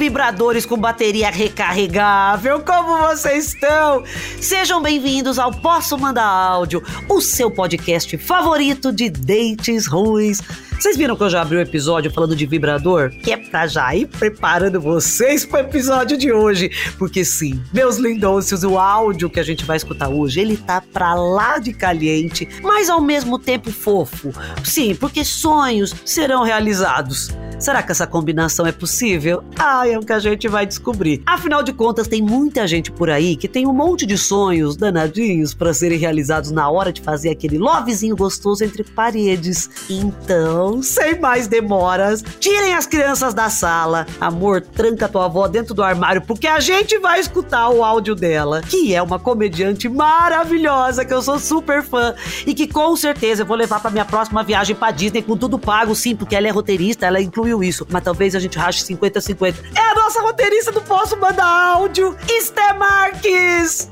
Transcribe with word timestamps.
vibradores 0.00 0.64
com 0.64 0.78
bateria 0.78 1.30
recarregável, 1.30 2.60
como 2.60 3.06
vocês 3.06 3.48
estão? 3.48 4.02
Sejam 4.40 4.80
bem-vindos 4.80 5.38
ao 5.38 5.52
Posso 5.52 5.98
Mandar 5.98 6.24
Áudio, 6.24 6.82
o 7.06 7.20
seu 7.20 7.50
podcast 7.50 8.16
favorito 8.16 8.90
de 8.90 9.10
dates 9.10 9.86
ruins. 9.86 10.40
Vocês 10.70 10.96
viram 10.96 11.14
que 11.14 11.22
eu 11.22 11.28
já 11.28 11.42
abri 11.42 11.56
o 11.56 11.58
um 11.58 11.62
episódio 11.62 12.10
falando 12.10 12.34
de 12.34 12.46
vibrador? 12.46 13.10
Que 13.10 13.32
é 13.32 13.36
pra 13.36 13.66
já 13.66 13.94
ir 13.94 14.06
preparando 14.06 14.80
vocês 14.80 15.44
pro 15.44 15.58
episódio 15.58 16.16
de 16.16 16.32
hoje. 16.32 16.70
Porque 16.98 17.22
sim, 17.22 17.62
meus 17.70 17.98
lindôcios, 17.98 18.64
o 18.64 18.78
áudio 18.78 19.28
que 19.28 19.38
a 19.38 19.44
gente 19.44 19.66
vai 19.66 19.76
escutar 19.76 20.08
hoje, 20.08 20.40
ele 20.40 20.56
tá 20.56 20.82
pra 20.94 21.12
lá 21.12 21.58
de 21.58 21.74
caliente, 21.74 22.48
mas 22.62 22.88
ao 22.88 23.02
mesmo 23.02 23.38
tempo 23.38 23.70
fofo. 23.70 24.32
Sim, 24.64 24.94
porque 24.94 25.26
sonhos 25.26 25.94
serão 26.06 26.42
realizados. 26.42 27.28
Será 27.60 27.82
que 27.82 27.92
essa 27.92 28.06
combinação 28.06 28.66
é 28.66 28.72
possível? 28.72 29.44
Ah, 29.58 29.86
é 29.86 29.98
o 29.98 30.00
que 30.00 30.14
a 30.14 30.18
gente 30.18 30.48
vai 30.48 30.64
descobrir. 30.64 31.22
Afinal 31.26 31.62
de 31.62 31.74
contas, 31.74 32.08
tem 32.08 32.22
muita 32.22 32.66
gente 32.66 32.90
por 32.90 33.10
aí 33.10 33.36
que 33.36 33.46
tem 33.46 33.66
um 33.66 33.72
monte 33.74 34.06
de 34.06 34.16
sonhos 34.16 34.76
danadinhos 34.76 35.52
para 35.52 35.74
serem 35.74 35.98
realizados 35.98 36.50
na 36.50 36.70
hora 36.70 36.90
de 36.90 37.02
fazer 37.02 37.28
aquele 37.28 37.58
lovezinho 37.58 38.16
gostoso 38.16 38.64
entre 38.64 38.82
paredes. 38.82 39.68
Então, 39.90 40.82
sem 40.82 41.20
mais 41.20 41.48
demoras, 41.48 42.24
tirem 42.40 42.74
as 42.74 42.86
crianças 42.86 43.34
da 43.34 43.50
sala. 43.50 44.06
Amor, 44.18 44.62
tranca 44.62 45.06
tua 45.06 45.26
avó 45.26 45.46
dentro 45.46 45.74
do 45.74 45.82
armário, 45.82 46.22
porque 46.22 46.46
a 46.46 46.60
gente 46.60 46.98
vai 46.98 47.20
escutar 47.20 47.68
o 47.68 47.84
áudio 47.84 48.14
dela, 48.14 48.62
que 48.62 48.94
é 48.94 49.02
uma 49.02 49.18
comediante 49.18 49.86
maravilhosa, 49.86 51.04
que 51.04 51.12
eu 51.12 51.20
sou 51.20 51.38
super 51.38 51.82
fã 51.82 52.14
e 52.46 52.54
que 52.54 52.66
com 52.66 52.96
certeza 52.96 53.42
eu 53.42 53.46
vou 53.46 53.56
levar 53.56 53.80
para 53.80 53.90
minha 53.90 54.06
próxima 54.06 54.42
viagem 54.42 54.74
para 54.74 54.92
Disney 54.92 55.20
com 55.20 55.36
tudo 55.36 55.58
pago, 55.58 55.94
sim, 55.94 56.16
porque 56.16 56.34
ela 56.34 56.48
é 56.48 56.50
roteirista, 56.50 57.04
ela 57.04 57.20
inclui 57.20 57.49
isso, 57.62 57.86
mas 57.90 58.02
talvez 58.02 58.34
a 58.34 58.38
gente 58.38 58.56
rache 58.56 58.84
50-50. 58.84 59.54
É 59.76 59.80
a 59.80 59.94
nossa 59.94 60.20
roteirista 60.22 60.72
do 60.72 60.80
Posso 60.82 61.16
Mandar 61.16 61.46
Áudio, 61.46 62.16
Esté 62.28 62.72
Marques! 62.72 63.88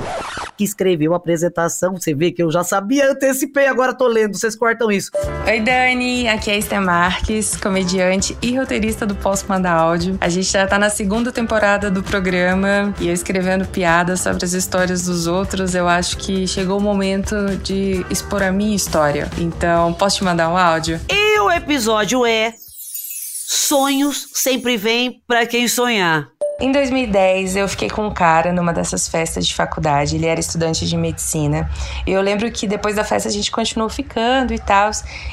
Que 0.57 0.65
escreveu 0.65 1.15
a 1.15 1.17
apresentação, 1.17 1.97
você 1.97 2.15
vê 2.15 2.33
que 2.33 2.43
eu 2.43 2.51
já 2.51 2.65
sabia, 2.65 3.13
antecipei, 3.13 3.67
agora 3.67 3.95
tô 3.95 4.07
lendo, 4.07 4.37
vocês 4.37 4.57
cortam 4.57 4.91
isso. 4.91 5.11
Oi, 5.47 5.61
Dani, 5.61 6.29
aqui 6.29 6.51
é 6.51 6.55
a 6.55 6.57
Esté 6.57 6.81
Marques, 6.81 7.57
comediante 7.57 8.37
e 8.43 8.57
roteirista 8.57 9.07
do 9.07 9.15
Posso 9.15 9.47
Mandar 9.49 9.75
Áudio. 9.75 10.19
A 10.21 10.29
gente 10.29 10.51
já 10.51 10.67
tá 10.67 10.79
na 10.79 10.91
segunda 10.91 11.31
temporada 11.31 11.91
do 11.91 12.03
programa 12.03 12.93
e 13.01 13.09
eu 13.09 13.15
escrevendo 13.15 13.67
piadas 13.67 14.21
sobre 14.21 14.45
as 14.45 14.53
histórias 14.53 15.05
dos 15.05 15.27
outros, 15.27 15.75
eu 15.75 15.89
acho 15.89 16.17
que 16.19 16.47
chegou 16.47 16.79
o 16.79 16.83
momento 16.83 17.35
de 17.63 18.05
expor 18.11 18.43
a 18.43 18.51
minha 18.51 18.75
história. 18.75 19.31
Então, 19.39 19.93
posso 19.93 20.17
te 20.17 20.25
mandar 20.25 20.49
um 20.49 20.57
áudio? 20.57 21.01
E 21.09 21.39
o 21.41 21.51
episódio 21.51 22.27
é 22.27 22.55
sonhos 23.51 24.29
sempre 24.35 24.77
vêm 24.77 25.23
para 25.27 25.47
quem 25.47 25.67
sonhar. 25.67 26.31
Em 26.61 26.73
2010, 26.73 27.55
eu 27.55 27.69
fiquei 27.69 27.89
com 27.89 28.09
um 28.09 28.11
cara 28.13 28.53
numa 28.53 28.73
dessas 28.73 29.07
festas 29.07 29.47
de 29.47 29.55
faculdade. 29.55 30.17
Ele 30.17 30.27
era 30.27 30.41
estudante 30.41 30.89
de 30.89 30.97
medicina. 30.97 31.71
E 32.05 32.11
eu 32.11 32.21
lembro 32.21 32.51
que 32.51 32.67
depois 32.67 32.97
da 32.97 33.05
festa 33.05 33.29
a 33.29 33.33
gente 33.33 33.49
continuou 33.49 33.89
ficando 33.89 34.53
e 34.53 34.59
tal. 34.59 34.91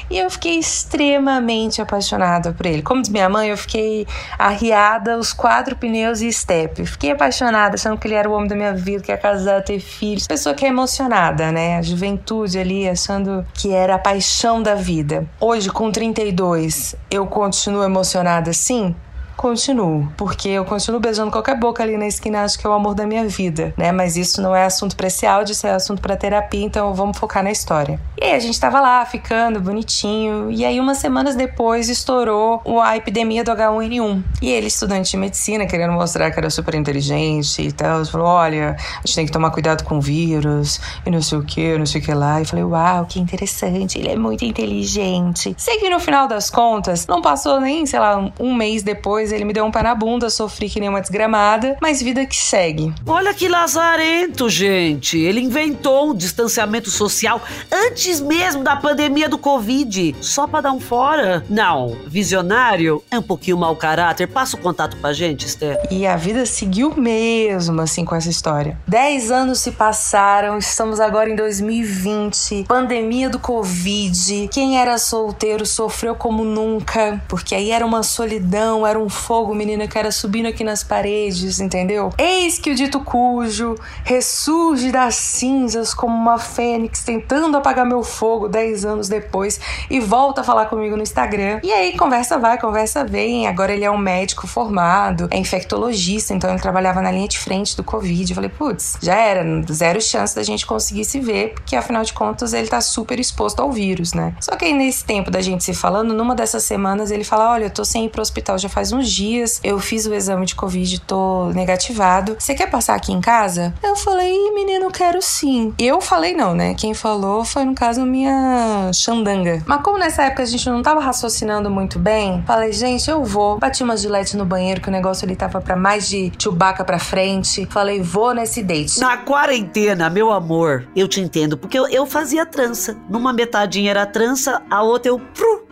E 0.08 0.18
eu 0.18 0.30
fiquei 0.30 0.56
extremamente 0.56 1.82
apaixonada 1.82 2.52
por 2.52 2.64
ele. 2.64 2.80
Como 2.80 3.02
diz 3.02 3.10
minha 3.10 3.28
mãe, 3.28 3.48
eu 3.48 3.56
fiquei 3.56 4.06
arriada 4.38 5.18
os 5.18 5.32
quatro 5.32 5.74
pneus 5.74 6.20
e 6.20 6.32
step. 6.32 6.86
Fiquei 6.86 7.10
apaixonada, 7.10 7.74
achando 7.74 7.98
que 7.98 8.06
ele 8.06 8.14
era 8.14 8.30
o 8.30 8.32
homem 8.32 8.46
da 8.46 8.54
minha 8.54 8.72
vida, 8.72 9.02
que 9.02 9.10
ia 9.10 9.18
casar, 9.18 9.64
ter 9.64 9.80
filhos. 9.80 10.28
Pessoa 10.28 10.54
que 10.54 10.64
é 10.64 10.68
emocionada, 10.68 11.50
né? 11.50 11.76
A 11.78 11.82
juventude 11.82 12.56
ali, 12.56 12.88
achando 12.88 13.44
que 13.52 13.72
era 13.72 13.96
a 13.96 13.98
paixão 13.98 14.62
da 14.62 14.76
vida. 14.76 15.26
Hoje, 15.40 15.70
com 15.70 15.90
32, 15.90 16.94
eu 17.10 17.26
continuo 17.26 17.82
emocionada 17.82 18.52
sim? 18.52 18.94
Continuo, 19.36 20.08
porque 20.16 20.48
eu 20.48 20.64
continuo 20.64 20.98
beijando 20.98 21.30
qualquer 21.30 21.58
boca 21.58 21.82
ali 21.82 21.98
na 21.98 22.06
esquina, 22.06 22.42
acho 22.42 22.58
que 22.58 22.66
é 22.66 22.70
o 22.70 22.72
amor 22.72 22.94
da 22.94 23.06
minha 23.06 23.28
vida, 23.28 23.74
né? 23.76 23.92
Mas 23.92 24.16
isso 24.16 24.40
não 24.40 24.56
é 24.56 24.64
assunto 24.64 24.96
para 24.96 25.08
esse 25.08 25.26
áudio, 25.26 25.52
isso 25.52 25.66
é 25.66 25.72
assunto 25.72 26.00
para 26.00 26.16
terapia, 26.16 26.64
então 26.64 26.94
vamos 26.94 27.18
focar 27.18 27.44
na 27.44 27.50
história. 27.50 28.00
E 28.18 28.24
aí 28.24 28.32
a 28.32 28.38
gente 28.38 28.58
tava 28.58 28.80
lá, 28.80 29.04
ficando 29.04 29.60
bonitinho, 29.60 30.50
e 30.50 30.64
aí 30.64 30.80
umas 30.80 30.98
semanas 30.98 31.34
depois 31.36 31.88
estourou 31.88 32.62
a 32.82 32.96
epidemia 32.96 33.44
do 33.44 33.50
H1N1. 33.50 34.22
E 34.40 34.50
ele, 34.50 34.68
estudante 34.68 35.10
de 35.10 35.16
medicina, 35.16 35.66
querendo 35.66 35.92
mostrar 35.92 36.30
que 36.30 36.38
era 36.38 36.48
super 36.48 36.74
inteligente 36.74 37.60
e 37.60 37.72
tal, 37.72 38.04
falou: 38.06 38.26
olha, 38.26 38.76
a 38.78 39.06
gente 39.06 39.14
tem 39.14 39.26
que 39.26 39.32
tomar 39.32 39.50
cuidado 39.50 39.84
com 39.84 39.98
o 39.98 40.00
vírus, 40.00 40.80
e 41.04 41.10
não 41.10 41.20
sei 41.20 41.38
o 41.38 41.42
que, 41.42 41.76
não 41.76 41.84
sei 41.84 42.00
o 42.00 42.04
que 42.04 42.14
lá. 42.14 42.40
E 42.40 42.44
falei: 42.44 42.64
uau, 42.64 43.04
que 43.04 43.20
interessante, 43.20 43.98
ele 43.98 44.08
é 44.08 44.16
muito 44.16 44.44
inteligente. 44.44 45.54
Sei 45.58 45.78
que 45.78 45.90
no 45.90 46.00
final 46.00 46.26
das 46.26 46.48
contas, 46.48 47.06
não 47.06 47.20
passou 47.20 47.60
nem, 47.60 47.84
sei 47.84 47.98
lá, 47.98 48.32
um 48.40 48.54
mês 48.54 48.82
depois 48.82 49.30
ele 49.30 49.44
me 49.44 49.52
deu 49.52 49.64
um 49.64 49.70
pé 49.70 49.82
na 49.82 49.94
bunda, 49.94 50.30
sofri 50.30 50.70
que 50.70 50.80
nem 50.80 50.88
uma 50.88 51.00
desgramada, 51.00 51.76
mas 51.82 52.00
vida 52.00 52.24
que 52.24 52.36
segue. 52.36 52.94
Olha 53.06 53.34
que 53.34 53.48
lazarento, 53.48 54.48
gente. 54.48 55.18
Ele 55.18 55.40
inventou 55.40 56.10
um 56.10 56.14
distanciamento 56.14 56.90
social 56.90 57.40
antes 57.70 58.05
mesmo 58.20 58.62
da 58.62 58.76
pandemia 58.76 59.28
do 59.28 59.38
Covid, 59.38 60.16
só 60.20 60.46
para 60.46 60.62
dar 60.62 60.72
um 60.72 60.80
fora. 60.80 61.44
Não, 61.48 61.96
visionário 62.06 63.02
é 63.10 63.18
um 63.18 63.22
pouquinho 63.22 63.56
mau 63.56 63.74
caráter. 63.76 64.26
Passa 64.26 64.56
o 64.56 64.60
contato 64.60 64.96
pra 64.98 65.12
gente, 65.12 65.46
Esther. 65.46 65.78
E 65.90 66.06
a 66.06 66.16
vida 66.16 66.46
seguiu 66.46 66.94
mesmo 66.96 67.80
assim 67.80 68.04
com 68.04 68.14
essa 68.14 68.30
história. 68.30 68.78
Dez 68.86 69.30
anos 69.30 69.60
se 69.60 69.72
passaram, 69.72 70.58
estamos 70.58 71.00
agora 71.00 71.30
em 71.30 71.36
2020, 71.36 72.64
pandemia 72.68 73.28
do 73.28 73.38
Covid. 73.38 74.48
Quem 74.52 74.78
era 74.78 74.98
solteiro 74.98 75.66
sofreu 75.66 76.14
como 76.14 76.44
nunca, 76.44 77.22
porque 77.28 77.54
aí 77.54 77.70
era 77.70 77.84
uma 77.84 78.02
solidão, 78.02 78.86
era 78.86 78.98
um 78.98 79.08
fogo, 79.08 79.54
menina, 79.54 79.86
que 79.86 79.98
era 79.98 80.10
subindo 80.10 80.46
aqui 80.46 80.64
nas 80.64 80.82
paredes, 80.82 81.60
entendeu? 81.60 82.12
Eis 82.18 82.58
que 82.58 82.70
o 82.70 82.74
dito 82.74 83.00
cujo 83.00 83.74
ressurge 84.04 84.90
das 84.90 85.14
cinzas 85.16 85.92
como 85.92 86.14
uma 86.14 86.38
fênix 86.38 87.02
tentando 87.02 87.56
apagar 87.56 87.86
meu 87.86 87.95
fogo 88.02 88.48
dez 88.48 88.84
anos 88.84 89.08
depois 89.08 89.60
e 89.90 90.00
volta 90.00 90.40
a 90.40 90.44
falar 90.44 90.66
comigo 90.66 90.96
no 90.96 91.02
Instagram. 91.02 91.60
E 91.62 91.72
aí, 91.72 91.96
conversa 91.96 92.38
vai, 92.38 92.58
conversa 92.58 93.04
vem. 93.04 93.46
Agora 93.46 93.72
ele 93.72 93.84
é 93.84 93.90
um 93.90 93.98
médico 93.98 94.46
formado, 94.46 95.28
é 95.30 95.36
infectologista, 95.36 96.34
então 96.34 96.50
ele 96.50 96.60
trabalhava 96.60 97.00
na 97.00 97.10
linha 97.10 97.28
de 97.28 97.38
frente 97.38 97.76
do 97.76 97.84
Covid. 97.84 98.30
Eu 98.30 98.34
falei, 98.34 98.50
putz, 98.50 98.98
já 99.00 99.16
era, 99.16 99.44
zero 99.72 100.00
chance 100.00 100.34
da 100.34 100.42
gente 100.42 100.66
conseguir 100.66 101.04
se 101.04 101.20
ver, 101.20 101.54
porque 101.54 101.76
afinal 101.76 102.02
de 102.02 102.12
contas 102.12 102.52
ele 102.52 102.68
tá 102.68 102.80
super 102.80 103.18
exposto 103.18 103.60
ao 103.60 103.70
vírus, 103.70 104.12
né? 104.12 104.34
Só 104.40 104.56
que 104.56 104.64
aí 104.64 104.72
nesse 104.72 105.04
tempo 105.04 105.30
da 105.30 105.40
gente 105.40 105.64
se 105.64 105.74
falando, 105.74 106.14
numa 106.14 106.34
dessas 106.34 106.64
semanas 106.64 107.10
ele 107.10 107.24
fala: 107.24 107.52
Olha, 107.52 107.64
eu 107.64 107.70
tô 107.70 107.84
sem 107.84 108.06
ir 108.06 108.08
pro 108.08 108.22
hospital 108.22 108.58
já 108.58 108.68
faz 108.68 108.92
uns 108.92 109.10
dias, 109.10 109.60
eu 109.62 109.78
fiz 109.78 110.06
o 110.06 110.14
exame 110.14 110.46
de 110.46 110.54
Covid, 110.54 111.00
tô 111.00 111.50
negativado. 111.54 112.36
Você 112.38 112.54
quer 112.54 112.70
passar 112.70 112.94
aqui 112.94 113.12
em 113.12 113.20
casa? 113.20 113.74
Eu 113.82 113.96
falei, 113.96 114.50
menino, 114.52 114.90
quero 114.90 115.20
sim. 115.22 115.74
Eu 115.78 116.00
falei 116.00 116.34
não, 116.34 116.54
né? 116.54 116.74
Quem 116.74 116.94
falou 116.94 117.44
foi, 117.44 117.64
no 117.64 117.74
caso, 117.74 117.85
minha 117.94 118.90
xandanga. 118.92 119.62
Mas 119.66 119.82
como 119.82 119.98
nessa 119.98 120.24
época 120.24 120.42
a 120.42 120.46
gente 120.46 120.68
não 120.68 120.82
tava 120.82 121.00
raciocinando 121.00 121.70
muito 121.70 121.98
bem, 121.98 122.42
falei, 122.46 122.72
gente, 122.72 123.10
eu 123.10 123.24
vou. 123.24 123.58
Bati 123.58 123.82
uma 123.82 123.96
gilete 123.96 124.36
no 124.36 124.44
banheiro, 124.44 124.80
que 124.80 124.88
o 124.88 124.92
negócio 124.92 125.24
ali 125.24 125.36
tava 125.36 125.60
pra 125.60 125.76
mais 125.76 126.08
de 126.08 126.32
Chewbacca 126.38 126.84
pra 126.84 126.98
frente. 126.98 127.66
Falei, 127.70 128.02
vou 128.02 128.34
nesse 128.34 128.62
date. 128.62 128.98
Na 129.00 129.16
quarentena, 129.18 130.10
meu 130.10 130.32
amor, 130.32 130.88
eu 130.94 131.08
te 131.08 131.20
entendo, 131.20 131.56
porque 131.56 131.78
eu, 131.78 131.88
eu 131.88 132.06
fazia 132.06 132.44
trança. 132.44 132.96
Numa 133.08 133.32
metadinha 133.32 133.90
era 133.90 134.06
trança, 134.06 134.62
a 134.70 134.82
outra 134.82 135.10
eu 135.10 135.20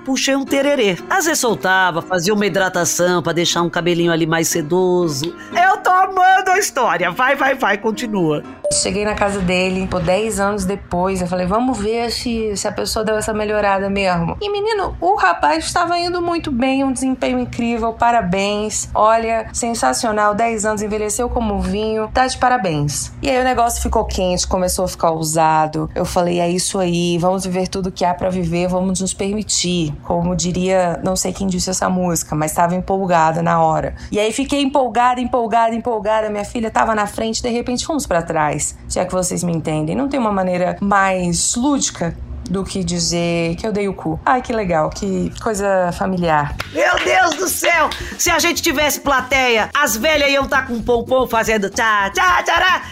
puxei 0.04 0.36
um 0.36 0.44
tererê. 0.44 0.96
Às 1.08 1.24
vezes 1.24 1.40
soltava, 1.40 2.02
fazia 2.02 2.34
uma 2.34 2.46
hidratação 2.46 3.22
para 3.22 3.32
deixar 3.32 3.62
um 3.62 3.70
cabelinho 3.70 4.12
ali 4.12 4.26
mais 4.26 4.48
sedoso. 4.48 5.34
Eu 5.52 5.78
tô 5.78 5.90
amando 5.90 6.50
a 6.50 6.58
história. 6.58 7.10
Vai, 7.10 7.34
vai, 7.34 7.54
vai, 7.54 7.78
continua. 7.78 8.42
Cheguei 8.72 9.04
na 9.04 9.14
casa 9.14 9.40
dele, 9.40 9.86
por 9.86 10.02
10 10.02 10.40
anos 10.40 10.64
depois, 10.64 11.20
eu 11.20 11.28
falei, 11.28 11.46
vamos 11.46 11.78
ver 11.78 12.10
se, 12.10 12.56
se 12.56 12.66
a 12.66 12.72
pessoa 12.72 13.04
deu 13.04 13.16
essa 13.16 13.32
melhorada 13.32 13.88
mesmo. 13.88 14.36
E 14.40 14.50
menino, 14.50 14.96
o 15.00 15.14
rapaz 15.14 15.64
estava 15.64 15.96
indo 15.98 16.20
muito 16.20 16.50
bem, 16.50 16.82
um 16.82 16.92
desempenho 16.92 17.38
incrível, 17.38 17.92
parabéns. 17.92 18.88
Olha, 18.94 19.48
sensacional, 19.52 20.34
10 20.34 20.64
anos, 20.64 20.82
envelheceu 20.82 21.28
como 21.28 21.60
vinho, 21.60 22.08
tá 22.12 22.26
de 22.26 22.36
parabéns. 22.36 23.12
E 23.22 23.30
aí 23.30 23.40
o 23.40 23.44
negócio 23.44 23.80
ficou 23.80 24.04
quente, 24.04 24.46
começou 24.46 24.86
a 24.86 24.88
ficar 24.88 25.12
usado. 25.12 25.88
Eu 25.94 26.04
falei, 26.04 26.40
é 26.40 26.48
isso 26.48 26.78
aí, 26.78 27.16
vamos 27.18 27.44
viver 27.44 27.68
tudo 27.68 27.92
que 27.92 28.04
há 28.04 28.12
para 28.12 28.30
viver, 28.30 28.66
vamos 28.66 29.00
nos 29.00 29.14
permitir. 29.14 29.93
Como 30.02 30.34
diria, 30.34 31.00
não 31.02 31.16
sei 31.16 31.32
quem 31.32 31.46
disse 31.46 31.70
essa 31.70 31.88
música, 31.88 32.34
mas 32.34 32.50
estava 32.50 32.74
empolgada 32.74 33.42
na 33.42 33.62
hora. 33.62 33.94
E 34.10 34.18
aí 34.18 34.32
fiquei 34.32 34.62
empolgada, 34.62 35.20
empolgada, 35.20 35.74
empolgada. 35.74 36.30
Minha 36.30 36.44
filha 36.44 36.68
estava 36.68 36.94
na 36.94 37.06
frente, 37.06 37.42
de 37.42 37.48
repente 37.48 37.86
fomos 37.86 38.06
para 38.06 38.22
trás, 38.22 38.76
se 38.88 38.98
é 38.98 39.04
que 39.04 39.12
vocês 39.12 39.42
me 39.42 39.52
entendem. 39.52 39.94
Não 39.94 40.08
tem 40.08 40.18
uma 40.18 40.32
maneira 40.32 40.76
mais 40.80 41.54
lúdica 41.54 42.16
do 42.50 42.64
que 42.64 42.84
dizer 42.84 43.56
que 43.56 43.66
eu 43.66 43.72
dei 43.72 43.88
o 43.88 43.94
cu. 43.94 44.20
Ai, 44.24 44.42
que 44.42 44.52
legal, 44.52 44.90
que 44.90 45.32
coisa 45.40 45.90
familiar. 45.92 46.54
Meu 46.72 46.96
Deus 47.04 47.36
do 47.36 47.48
céu! 47.48 47.88
Se 48.18 48.30
a 48.30 48.38
gente 48.38 48.62
tivesse 48.62 49.00
plateia, 49.00 49.70
as 49.74 49.96
velhas 49.96 50.30
iam 50.30 50.44
estar 50.44 50.62
tá 50.62 50.66
com 50.66 50.74
um 50.74 50.82
pompom 50.82 51.26
fazendo 51.26 51.70
tchá, 51.70 52.10
tchá, 52.10 52.42
tchará. 52.42 52.82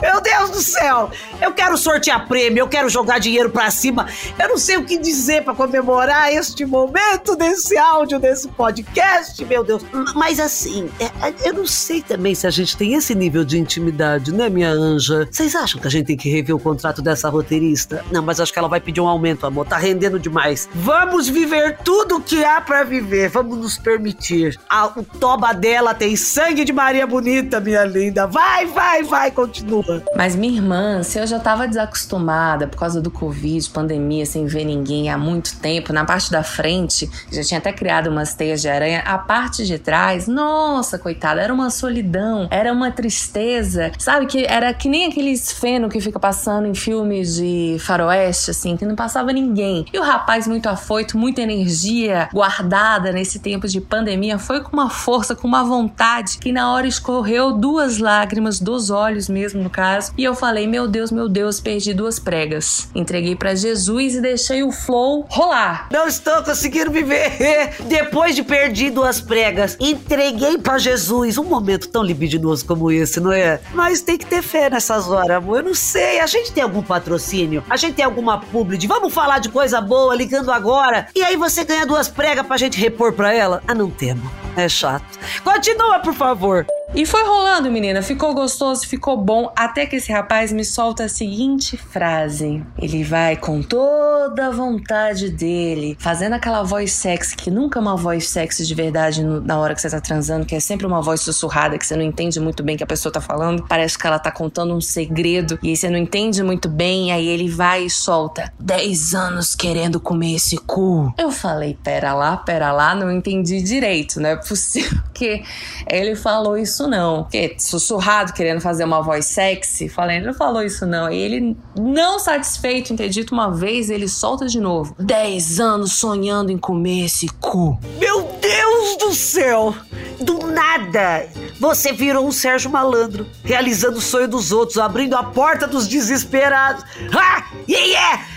Meu 0.00 0.20
Deus 0.20 0.50
do 0.50 0.62
céu! 0.62 1.10
Eu 1.40 1.52
quero 1.52 1.76
sortear 1.76 2.26
prêmio, 2.26 2.60
eu 2.60 2.68
quero 2.68 2.88
jogar 2.88 3.18
dinheiro 3.18 3.50
pra 3.50 3.70
cima. 3.70 4.06
Eu 4.38 4.48
não 4.48 4.58
sei 4.58 4.76
o 4.76 4.84
que 4.84 4.98
dizer 4.98 5.44
para 5.44 5.54
comemorar 5.54 6.32
este 6.32 6.64
momento 6.64 7.36
desse 7.36 7.76
áudio, 7.76 8.18
desse 8.18 8.48
podcast, 8.48 9.44
meu 9.44 9.64
Deus. 9.64 9.84
Mas 10.14 10.40
assim, 10.40 10.88
é, 10.98 11.04
é, 11.28 11.34
eu 11.44 11.54
não 11.54 11.66
sei 11.66 12.02
também 12.02 12.34
se 12.34 12.46
a 12.46 12.50
gente 12.50 12.76
tem 12.76 12.94
esse 12.94 13.14
nível 13.14 13.44
de 13.44 13.58
intimidade, 13.58 14.32
né, 14.32 14.48
minha 14.48 14.70
anja? 14.70 15.28
Vocês 15.30 15.54
acham 15.54 15.80
que 15.80 15.86
a 15.86 15.90
gente 15.90 16.06
tem 16.06 16.16
que 16.16 16.30
rever 16.30 16.54
o 16.54 16.58
contrato 16.58 17.02
dessa 17.02 17.28
roteirista? 17.28 17.65
Não, 18.10 18.22
mas 18.22 18.40
acho 18.40 18.52
que 18.52 18.58
ela 18.58 18.68
vai 18.68 18.80
pedir 18.80 19.00
um 19.00 19.08
aumento, 19.08 19.46
amor. 19.46 19.66
Tá 19.66 19.76
rendendo 19.76 20.18
demais. 20.18 20.68
Vamos 20.74 21.28
viver 21.28 21.78
tudo 21.84 22.16
o 22.16 22.20
que 22.20 22.44
há 22.44 22.60
para 22.60 22.84
viver. 22.84 23.28
Vamos 23.28 23.58
nos 23.58 23.78
permitir. 23.78 24.58
A, 24.68 24.86
o 24.86 25.02
toba 25.02 25.52
dela 25.52 25.94
tem 25.94 26.16
sangue 26.16 26.64
de 26.64 26.72
Maria 26.72 27.06
Bonita, 27.06 27.60
minha 27.60 27.84
linda. 27.84 28.26
Vai, 28.26 28.66
vai, 28.66 29.02
vai, 29.02 29.30
continua. 29.30 30.02
Mas 30.16 30.34
minha 30.36 30.56
irmã, 30.56 31.02
se 31.02 31.18
eu 31.18 31.26
já 31.26 31.38
tava 31.38 31.66
desacostumada 31.66 32.66
por 32.66 32.78
causa 32.78 33.00
do 33.00 33.10
Covid, 33.10 33.68
pandemia, 33.70 34.26
sem 34.26 34.46
ver 34.46 34.64
ninguém 34.64 35.10
há 35.10 35.18
muito 35.18 35.56
tempo, 35.58 35.92
na 35.92 36.04
parte 36.04 36.30
da 36.30 36.42
frente, 36.42 37.08
já 37.30 37.42
tinha 37.42 37.58
até 37.58 37.72
criado 37.72 38.08
umas 38.08 38.34
teias 38.34 38.60
de 38.60 38.68
aranha. 38.68 39.00
A 39.00 39.18
parte 39.18 39.64
de 39.64 39.78
trás, 39.78 40.26
nossa, 40.26 40.98
coitada, 40.98 41.40
era 41.40 41.52
uma 41.52 41.70
solidão, 41.70 42.48
era 42.50 42.72
uma 42.72 42.90
tristeza. 42.90 43.92
Sabe 43.98 44.26
que 44.26 44.44
era 44.44 44.72
que 44.74 44.88
nem 44.88 45.06
aqueles 45.06 45.52
feno 45.52 45.88
que 45.88 46.00
fica 46.00 46.18
passando 46.18 46.66
em 46.66 46.74
filmes 46.74 47.36
de 47.36 47.55
faroeste, 47.80 48.50
assim, 48.50 48.76
que 48.76 48.84
não 48.84 48.94
passava 48.94 49.32
ninguém. 49.32 49.86
E 49.92 49.98
o 49.98 50.02
rapaz 50.02 50.46
muito 50.46 50.68
afoito, 50.68 51.18
muita 51.18 51.40
energia 51.40 52.28
guardada 52.32 53.12
nesse 53.12 53.38
tempo 53.38 53.68
de 53.68 53.80
pandemia, 53.80 54.38
foi 54.38 54.60
com 54.60 54.72
uma 54.72 54.90
força, 54.90 55.34
com 55.34 55.46
uma 55.46 55.64
vontade, 55.64 56.38
que 56.38 56.52
na 56.52 56.72
hora 56.72 56.86
escorreu 56.86 57.52
duas 57.52 57.98
lágrimas 57.98 58.60
dos 58.60 58.90
olhos 58.90 59.28
mesmo, 59.28 59.62
no 59.62 59.70
caso. 59.70 60.12
E 60.16 60.24
eu 60.24 60.34
falei, 60.34 60.66
meu 60.66 60.88
Deus, 60.88 61.10
meu 61.10 61.28
Deus, 61.28 61.60
perdi 61.60 61.92
duas 61.92 62.18
pregas. 62.18 62.88
Entreguei 62.94 63.36
para 63.36 63.54
Jesus 63.54 64.14
e 64.14 64.20
deixei 64.20 64.62
o 64.62 64.72
flow 64.72 65.26
rolar. 65.28 65.88
Não 65.90 66.06
estou 66.06 66.42
conseguindo 66.42 66.90
viver. 66.90 67.76
Depois 67.88 68.34
de 68.34 68.42
perder 68.42 68.90
duas 68.90 69.20
pregas, 69.20 69.76
entreguei 69.80 70.58
para 70.58 70.78
Jesus. 70.78 71.38
Um 71.38 71.44
momento 71.44 71.88
tão 71.88 72.02
libidinoso 72.02 72.64
como 72.64 72.90
esse, 72.90 73.20
não 73.20 73.32
é? 73.32 73.60
Mas 73.72 74.00
tem 74.00 74.18
que 74.18 74.26
ter 74.26 74.42
fé 74.42 74.70
nessas 74.70 75.08
horas, 75.08 75.36
amor. 75.36 75.58
Eu 75.58 75.64
não 75.64 75.74
sei. 75.74 76.20
A 76.20 76.26
gente 76.26 76.52
tem 76.52 76.62
algum 76.62 76.82
patrocínio? 76.82 77.45
A 77.68 77.76
gente 77.76 77.94
tem 77.94 78.04
alguma 78.04 78.38
publi 78.40 78.76
de 78.78 78.86
vamos 78.86 79.12
falar 79.12 79.38
de 79.38 79.48
coisa 79.48 79.80
boa 79.80 80.14
ligando 80.14 80.50
agora? 80.50 81.08
E 81.14 81.22
aí 81.22 81.36
você 81.36 81.64
ganha 81.64 81.86
duas 81.86 82.08
pregas 82.08 82.46
pra 82.46 82.56
gente 82.56 82.78
repor 82.78 83.12
pra 83.12 83.32
ela? 83.32 83.62
Ah, 83.66 83.74
não 83.74 83.90
temo. 83.90 84.30
É 84.56 84.68
chato. 84.68 85.18
Continua, 85.44 85.98
por 86.00 86.14
favor. 86.14 86.66
E 86.96 87.04
foi 87.04 87.26
rolando, 87.26 87.70
menina. 87.70 88.00
Ficou 88.00 88.32
gostoso, 88.32 88.88
ficou 88.88 89.18
bom. 89.18 89.52
Até 89.54 89.84
que 89.84 89.96
esse 89.96 90.10
rapaz 90.10 90.50
me 90.50 90.64
solta 90.64 91.04
a 91.04 91.08
seguinte 91.10 91.76
frase: 91.76 92.64
Ele 92.78 93.04
vai 93.04 93.36
com 93.36 93.60
toda 93.60 94.46
a 94.46 94.50
vontade 94.50 95.28
dele, 95.28 95.94
fazendo 96.00 96.32
aquela 96.32 96.62
voz 96.62 96.92
sexy, 96.92 97.36
que 97.36 97.50
nunca 97.50 97.78
é 97.78 97.82
uma 97.82 97.96
voz 97.96 98.26
sexy 98.30 98.64
de 98.64 98.74
verdade 98.74 99.22
no, 99.22 99.42
na 99.42 99.58
hora 99.58 99.74
que 99.74 99.82
você 99.82 99.90
tá 99.90 100.00
transando, 100.00 100.46
que 100.46 100.54
é 100.54 100.60
sempre 100.60 100.86
uma 100.86 101.02
voz 101.02 101.20
sussurrada, 101.20 101.76
que 101.76 101.86
você 101.86 101.94
não 101.94 102.02
entende 102.02 102.40
muito 102.40 102.62
bem 102.62 102.78
que 102.78 102.84
a 102.84 102.86
pessoa 102.86 103.12
tá 103.12 103.20
falando. 103.20 103.66
Parece 103.68 103.98
que 103.98 104.06
ela 104.06 104.18
tá 104.18 104.30
contando 104.30 104.74
um 104.74 104.80
segredo 104.80 105.58
e 105.62 105.68
aí 105.68 105.76
você 105.76 105.90
não 105.90 105.98
entende 105.98 106.42
muito 106.42 106.66
bem. 106.66 107.12
Aí 107.12 107.28
ele 107.28 107.50
vai 107.50 107.84
e 107.84 107.90
solta: 107.90 108.50
10 108.58 109.12
anos 109.14 109.54
querendo 109.54 110.00
comer 110.00 110.36
esse 110.36 110.56
cu. 110.56 111.12
Eu 111.18 111.30
falei: 111.30 111.76
Pera 111.84 112.14
lá, 112.14 112.38
pera 112.38 112.72
lá, 112.72 112.94
não 112.94 113.12
entendi 113.12 113.60
direito, 113.60 114.18
não 114.18 114.30
é 114.30 114.36
possível 114.36 114.98
que 115.12 115.42
ele 115.90 116.16
falou 116.16 116.56
isso 116.56 116.85
não. 116.86 117.24
Porque 117.24 117.56
sussurrado, 117.58 118.32
querendo 118.32 118.60
fazer 118.60 118.84
uma 118.84 119.02
voz 119.02 119.26
sexy, 119.26 119.88
falei, 119.88 120.16
ele 120.16 120.26
não 120.26 120.34
falou 120.34 120.62
isso 120.62 120.86
não. 120.86 121.10
E 121.10 121.16
ele, 121.16 121.56
não 121.78 122.18
satisfeito 122.18 122.92
em 122.92 122.96
ter 122.96 123.08
dito 123.08 123.32
uma 123.32 123.50
vez, 123.50 123.90
ele 123.90 124.08
solta 124.08 124.46
de 124.46 124.60
novo. 124.60 124.94
Dez 124.98 125.60
anos 125.60 125.94
sonhando 125.94 126.50
em 126.50 126.58
comer 126.58 127.06
esse 127.06 127.28
cu. 127.40 127.78
Meu 127.98 128.28
Deus 128.40 128.96
do 128.98 129.14
céu! 129.14 129.74
Do 130.20 130.46
nada, 130.46 131.28
você 131.60 131.92
virou 131.92 132.26
um 132.26 132.32
Sérgio 132.32 132.70
Malandro, 132.70 133.26
realizando 133.44 133.98
o 133.98 134.00
sonho 134.00 134.26
dos 134.26 134.50
outros, 134.50 134.78
abrindo 134.78 135.14
a 135.14 135.22
porta 135.22 135.66
dos 135.66 135.86
desesperados. 135.86 136.82
Ah! 137.14 137.44
Yeah, 137.68 137.86
yeah! 137.86 138.35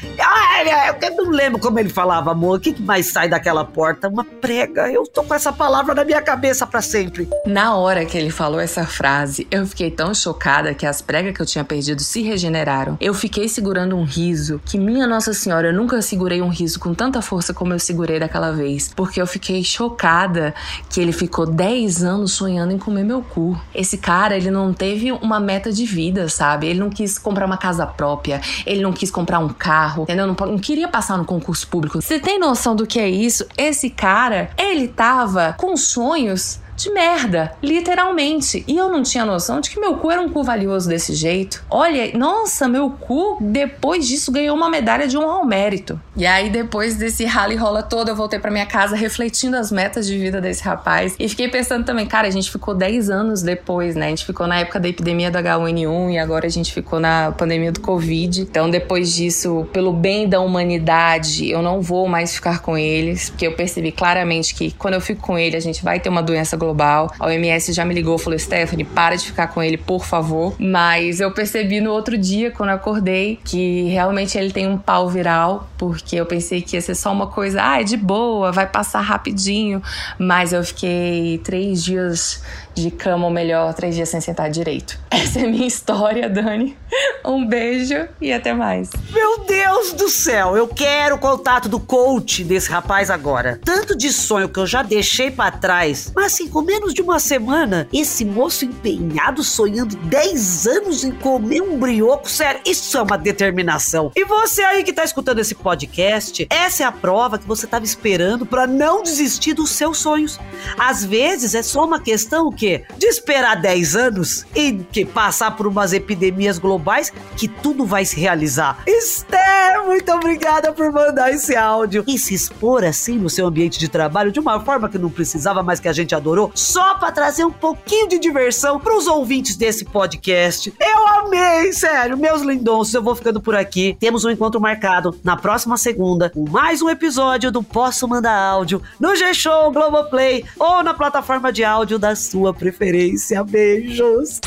Eu 1.01 1.16
não 1.16 1.31
lembro 1.31 1.60
como 1.60 1.80
ele 1.80 1.89
falava, 1.89 2.31
amor. 2.31 2.57
O 2.57 2.60
que 2.60 2.80
mais 2.81 3.12
sai 3.12 3.30
daquela 3.30 3.63
porta? 3.63 4.07
Uma 4.07 4.24
prega. 4.24 4.92
Eu 4.92 5.06
tô 5.06 5.24
com 5.24 5.33
essa 5.33 5.51
palavra 5.51 5.95
na 5.95 6.04
minha 6.04 6.21
cabeça 6.21 6.68
para 6.68 6.81
sempre. 6.81 7.30
Na 7.45 7.75
hora 7.75 8.06
que 8.06 8.18
ele 8.18 8.30
falou 8.30 8.60
essa 8.60 8.86
frase, 8.86 9.48
eu 9.50 9.66
fiquei 9.66 9.89
tão 9.89 10.13
chocada 10.13 10.74
que 10.74 10.86
as 10.86 11.01
pregas 11.01 11.33
que 11.33 11.42
eu 11.42 11.45
tinha 11.45 11.63
perdido 11.63 12.01
se 12.01 12.21
regeneraram. 12.21 12.98
Eu 13.00 13.13
fiquei 13.13 13.48
segurando 13.48 13.95
um 13.95 14.04
riso 14.04 14.62
que, 14.66 14.77
minha 14.77 15.07
Nossa 15.07 15.33
Senhora, 15.33 15.68
eu 15.68 15.74
nunca 15.74 16.01
segurei 16.01 16.42
um 16.42 16.50
riso 16.50 16.80
com 16.80 16.94
tanta 16.94 17.21
força 17.21 17.54
como 17.54 17.74
eu 17.74 17.80
segurei 17.80 18.19
daquela 18.19 18.51
vez. 18.51 18.92
Porque 18.94 19.21
eu 19.21 19.27
fiquei 19.27 19.63
chocada 19.63 20.54
que 20.89 21.00
ele 21.00 21.12
ficou 21.12 21.45
10 21.45 22.04
anos 22.04 22.33
sonhando 22.33 22.74
em 22.74 22.77
comer 22.77 23.04
meu 23.04 23.21
cu. 23.21 23.60
Esse 23.74 23.98
cara, 23.98 24.36
ele 24.36 24.51
não 24.51 24.74
teve 24.74 25.12
uma 25.12 25.39
meta 25.39 25.71
de 25.71 25.86
vida, 25.86 26.27
sabe? 26.27 26.68
Ele 26.68 26.80
não 26.80 26.89
quis 26.89 27.18
comprar 27.18 27.45
uma 27.45 27.57
casa 27.57 27.86
própria, 27.86 28.42
ele 28.66 28.81
não 28.81 28.92
quis 28.92 29.10
comprar 29.10 29.39
um 29.39 29.50
carro, 29.50 30.06
entendeu? 30.10 30.26
Não, 30.26 30.36
não 30.48 30.58
queria 30.58 30.88
passar 30.88 31.18
no 31.18 31.26
concurso 31.26 31.68
público. 31.68 32.02
Você 32.02 32.20
tem 32.20 32.40
noção 32.40 32.76
do 32.76 32.88
que 32.88 33.00
é 33.00 33.08
isso? 33.08 33.46
Esse 33.56 33.90
cara, 33.90 34.50
ele 34.58 34.88
tava 34.88 35.54
com 35.58 35.78
sonhos 35.78 36.60
de 36.80 36.92
merda, 36.92 37.52
literalmente. 37.62 38.64
E 38.68 38.78
eu 38.78 38.90
não 38.90 39.04
tinha 39.04 39.26
noção 39.26 39.60
de 39.60 39.70
que 39.70 39.80
meu 39.80 39.98
cu 39.98 40.10
era 40.10 40.22
um 40.22 40.30
cu 40.30 40.44
valioso 40.44 40.88
desse 40.88 41.14
jeito. 41.14 41.64
Olha, 41.70 42.18
nossa, 42.18 42.68
meu 42.68 42.90
cu, 42.90 43.38
depois 43.42 44.08
disso, 44.08 44.31
ganhou 44.31 44.56
uma 44.56 44.70
medalha 44.70 45.08
de 45.08 45.18
honra 45.18 45.40
ao 45.40 45.46
mérito. 45.46 46.00
E 46.16 46.26
aí, 46.26 46.50
depois 46.50 46.96
desse 46.96 47.26
rally 47.26 47.56
rola 47.56 47.84
todo, 47.84 48.10
eu 48.10 48.16
voltei 48.16 48.40
para 48.40 48.50
minha 48.50 48.66
casa 48.66 48.96
refletindo 48.96 49.58
as 49.58 49.72
metas 49.72 50.08
de 50.08 50.18
vida 50.18 50.40
desse 50.40 50.64
rapaz. 50.64 51.16
E 51.20 51.28
fiquei 51.28 51.50
pensando 51.50 51.86
também, 51.86 52.06
cara, 52.06 52.28
a 52.28 52.31
gente 52.31 52.50
ficou 52.50 52.74
10 52.74 53.10
anos 53.10 53.42
depois, 53.42 53.96
né? 53.96 54.08
A 54.08 54.10
gente 54.10 54.26
ficou 54.26 54.48
na 54.48 54.60
época 54.60 54.80
da 54.80 54.88
epidemia 54.88 55.30
do 55.30 55.38
H1N1 55.38 56.14
e 56.14 56.18
agora 56.18 56.48
a 56.48 56.50
gente 56.50 56.74
ficou 56.74 57.00
na 57.00 57.31
pandemia 57.31 57.72
do 57.72 57.81
Covid. 57.81 58.42
Então, 58.42 58.70
depois 58.70 59.14
disso, 59.14 59.68
pelo 59.74 59.92
bem 59.92 60.28
da 60.28 60.40
humanidade, 60.40 61.50
eu 61.50 61.62
não 61.62 61.81
vou 61.81 62.08
mais 62.08 62.34
ficar 62.34 62.62
com 62.62 62.78
eles, 62.78 63.30
porque 63.30 63.48
eu 63.48 63.54
percebi 63.54 63.92
claramente 63.92 64.56
que 64.56 64.72
quando 64.72 64.94
eu 64.94 65.02
fico 65.02 65.22
com 65.22 65.38
ele, 65.38 65.58
a 65.58 65.60
gente 65.60 65.84
vai 65.84 66.00
ter 66.00 66.10
uma 66.10 66.24
doença 66.24 66.56
global 66.56 66.69
global. 66.69 67.12
A 67.19 67.25
OMS 67.25 67.74
já 67.74 67.83
me 67.83 67.94
ligou 67.94 68.16
e 68.16 68.19
falou: 68.19 68.38
Stephanie, 68.38 68.86
para 68.86 69.16
de 69.16 69.25
ficar 69.25 69.48
com 69.48 69.62
ele, 69.62 69.77
por 69.77 70.06
favor. 70.06 70.56
Mas 70.59 71.19
eu 71.19 71.31
percebi 71.31 71.81
no 71.81 71.92
outro 71.92 72.18
dia, 72.18 72.52
quando 72.52 72.69
acordei, 72.69 73.40
que 73.44 73.90
realmente 73.90 74.38
ele 74.38 74.52
tem 74.52 74.68
um 74.68 74.78
pau 74.78 75.09
viral, 75.09 75.68
porque 75.78 76.16
eu 76.16 76.26
pensei 76.26 76.61
que 76.61 76.76
ia 76.76 76.81
ser 76.81 76.95
só 76.95 77.11
uma 77.11 77.28
coisa, 77.28 77.61
ah, 77.61 77.81
é 77.81 77.83
de 77.83 77.97
boa, 77.97 78.52
vai 78.52 78.68
passar 78.68 79.02
rapidinho. 79.02 79.81
Mas 80.18 80.54
eu 80.54 80.64
fiquei 80.64 81.40
três 81.44 81.83
dias 81.83 82.44
de 82.81 82.92
cama, 82.92 83.26
ou 83.26 83.31
melhor, 83.31 83.74
três 83.74 83.95
dias 83.95 84.09
sem 84.09 84.21
sentar 84.21 84.50
direito. 84.50 85.00
Essa 85.09 85.40
é 85.40 85.48
minha 85.48 85.68
história, 85.68 86.30
Dani. 86.30 86.78
Um 87.26 87.45
beijo 87.45 88.07
e 88.19 88.31
até 88.31 88.54
mais. 88.54 88.90
Meu 89.12 89.40
Deus 89.45 89.94
do 89.94 90.09
céu, 90.09 90.57
eu 90.57 90.68
quero 90.68 91.16
o 91.16 91.19
contato 91.19 91.69
do 91.69 91.80
coach 91.80 92.44
desse 92.44 92.69
rapaz 92.69 93.09
agora. 93.09 93.59
Tanto 93.64 93.95
de 93.95 94.12
sonho 94.12 94.50
que 94.50 94.59
eu 94.59 94.66
já 94.66 94.81
deixei 94.81 95.30
para 95.30 95.52
trás, 95.52 96.12
mas 96.16 96.33
assim, 96.33 96.48
com 96.48 96.62
menos 96.62 96.94
de 96.94 97.02
uma 97.02 97.19
semana, 97.19 97.88
esse 97.94 98.26
moço 98.26 98.66
empenhado 98.66 99.44
sonhando 99.44 99.95
10 99.95 100.68
anos 100.68 101.04
em 101.04 101.12
comer 101.12 101.62
um 101.62 101.78
brioco, 101.78 102.30
sério, 102.30 102.62
isso 102.66 102.98
é 102.98 103.02
uma 103.02 103.18
determinação. 103.18 104.12
E 104.16 104.26
você 104.26 104.62
aí 104.64 104.83
que 104.83 104.94
tá 104.94 105.04
escutando 105.04 105.40
esse 105.40 105.56
podcast, 105.56 106.48
essa 106.50 106.83
é 106.83 106.86
a 106.86 106.92
prova 106.92 107.38
que 107.38 107.48
você 107.48 107.68
tava 107.68 107.86
esperando 107.86 108.45
para 108.45 108.66
não 108.66 109.04
desistir 109.04 109.54
dos 109.54 109.71
seus 109.71 109.98
sonhos. 109.98 110.40
Às 110.78 111.04
vezes 111.04 111.54
é 111.56 111.62
só 111.62 111.86
uma 111.86 112.00
questão 112.00 112.52
que 112.52 112.69
quê? 112.69 112.83
De 112.97 113.07
esperar 113.07 113.56
10 113.56 113.95
anos 113.95 114.45
e 114.56 114.73
que 114.92 115.06
passar 115.06 115.52
por 115.52 115.66
umas 115.66 115.94
epidemias 115.94 116.59
globais 116.59 117.11
que 117.35 117.47
tudo 117.47 117.85
vai 117.85 118.06
se 118.06 118.19
realizar. 118.19 118.83
Esther, 118.85 119.39
muito 119.83 120.12
obrigada 120.12 120.71
por 120.71 120.92
mandar 120.92 121.31
esse 121.31 121.56
áudio 121.56 122.04
e 122.07 122.18
se 122.18 122.33
expor 122.33 122.83
assim 122.83 123.18
no 123.18 123.30
seu 123.30 123.48
ambiente 123.48 123.80
de 123.80 123.88
trabalho 123.88 124.31
de 124.31 124.40
uma 124.40 124.59
forma 124.59 124.90
que 124.90 124.98
não 124.98 125.09
precisava, 125.09 125.64
mas 125.64 125.80
que 125.80 125.88
a 125.88 125.94
gente 125.94 126.14
adorou, 126.16 126.52
só 126.54 126.95
para 126.95 127.12
trazer 127.12 127.44
um 127.44 127.52
pouquinho 127.52 128.07
de 128.07 128.19
diversão 128.19 128.80
para 128.80 128.95
os 128.95 129.07
ouvintes 129.07 129.56
desse 129.56 129.86
podcast. 129.86 130.74
Eu 130.80 131.07
amei, 131.07 131.71
sério, 131.74 132.18
meus 132.18 132.42
lindonços, 132.42 132.94
eu 132.94 133.04
vou 133.04 133.16
ficando 133.16 133.42
por 133.42 133.56
aqui. 133.56 133.95
Temos 134.00 134.26
um 134.26 134.30
encontro 134.30 134.59
marcado 134.59 135.18
na 135.24 135.36
próxima 135.36 135.78
segunda 135.78 136.30
com 136.30 136.48
mais 136.50 136.81
um 136.81 136.90
episódio 136.90 137.52
do 137.52 137.64
Posso 137.64 138.07
Mandar 138.07 138.38
Áudio 138.38 138.81
no 139.00 139.16
G-Show, 139.16 139.71
Globoplay 139.71 140.45
ou 140.57 140.83
na 140.83 140.94
plataforma 140.94 141.52
de 141.52 141.64
áudio 141.64 142.00
da 142.00 142.16
sua 142.16 142.54
preferência. 142.54 143.44
Beijos! 143.44 144.40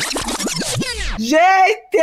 Gente! 1.19 1.97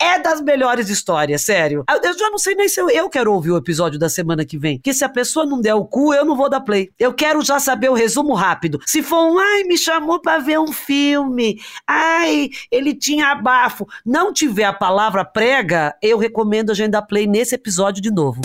É 0.00 0.18
das 0.18 0.40
melhores 0.40 0.88
histórias, 0.88 1.42
sério. 1.42 1.84
Eu 2.02 2.18
já 2.18 2.30
não 2.30 2.38
sei 2.38 2.54
nem 2.54 2.68
se 2.68 2.80
eu, 2.80 2.88
eu 2.90 3.08
quero 3.08 3.32
ouvir 3.32 3.50
o 3.50 3.56
episódio 3.56 3.98
da 3.98 4.08
semana 4.08 4.44
que 4.44 4.58
vem. 4.58 4.78
Que 4.78 4.94
se 4.94 5.04
a 5.04 5.08
pessoa 5.08 5.46
não 5.46 5.60
der 5.60 5.74
o 5.74 5.84
cu, 5.84 6.14
eu 6.14 6.24
não 6.24 6.36
vou 6.36 6.48
dar 6.48 6.60
play. 6.60 6.90
Eu 6.98 7.12
quero 7.12 7.42
já 7.42 7.58
saber 7.58 7.90
o 7.90 7.94
resumo 7.94 8.34
rápido. 8.34 8.78
Se 8.86 9.02
for 9.02 9.32
um, 9.32 9.38
ai, 9.38 9.64
me 9.64 9.76
chamou 9.76 10.20
pra 10.20 10.38
ver 10.38 10.58
um 10.58 10.72
filme. 10.72 11.60
Ai, 11.86 12.50
ele 12.70 12.94
tinha 12.94 13.28
abafo. 13.28 13.86
Não 14.04 14.32
tiver 14.32 14.64
a 14.64 14.72
palavra 14.72 15.24
prega, 15.24 15.94
eu 16.02 16.18
recomendo 16.18 16.70
a 16.70 16.74
gente 16.74 16.90
dar 16.90 17.02
play 17.02 17.26
nesse 17.26 17.54
episódio 17.54 18.02
de 18.02 18.10
novo. 18.10 18.40